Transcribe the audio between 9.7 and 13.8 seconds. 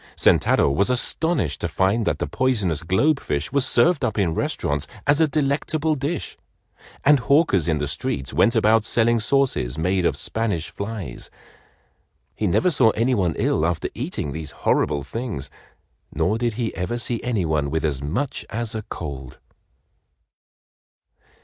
made of Spanish flies. He never saw any one ill